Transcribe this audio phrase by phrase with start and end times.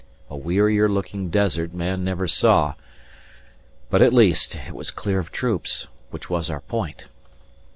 [0.31, 2.73] A wearier looking desert man never saw;
[3.91, 7.05] but at least it was clear of troops, which was our point.